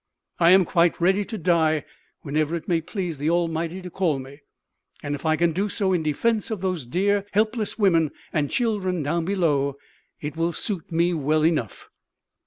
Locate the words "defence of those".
6.01-6.87